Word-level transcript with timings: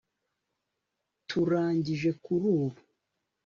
turangije 1.27 2.09
kurubu 2.23 2.79